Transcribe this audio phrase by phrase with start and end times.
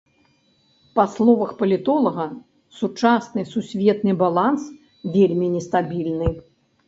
[0.99, 2.23] Па словах палітолага,
[2.79, 4.63] сучасны сусветны баланс
[5.19, 6.33] вельмі нестабільны.